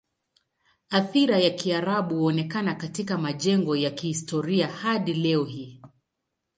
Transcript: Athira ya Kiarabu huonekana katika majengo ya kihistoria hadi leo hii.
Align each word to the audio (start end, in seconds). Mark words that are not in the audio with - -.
Athira 0.89 1.39
ya 1.39 1.49
Kiarabu 1.49 2.17
huonekana 2.19 2.75
katika 2.75 3.17
majengo 3.17 3.75
ya 3.75 3.91
kihistoria 3.91 4.67
hadi 4.67 5.13
leo 5.13 5.43
hii. 5.45 5.81